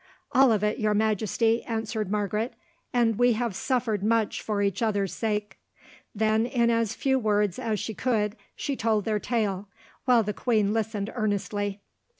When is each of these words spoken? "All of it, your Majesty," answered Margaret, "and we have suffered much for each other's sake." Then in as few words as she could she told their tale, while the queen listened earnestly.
"All 0.31 0.51
of 0.51 0.63
it, 0.63 0.79
your 0.79 0.95
Majesty," 0.95 1.61
answered 1.65 2.09
Margaret, 2.09 2.55
"and 2.91 3.19
we 3.19 3.33
have 3.33 3.53
suffered 3.55 4.01
much 4.03 4.41
for 4.41 4.63
each 4.63 4.81
other's 4.81 5.13
sake." 5.13 5.59
Then 6.15 6.47
in 6.47 6.71
as 6.71 6.95
few 6.95 7.19
words 7.19 7.59
as 7.59 7.79
she 7.79 7.93
could 7.93 8.35
she 8.55 8.75
told 8.75 9.05
their 9.05 9.19
tale, 9.19 9.69
while 10.05 10.23
the 10.23 10.33
queen 10.33 10.73
listened 10.73 11.11
earnestly. 11.13 11.81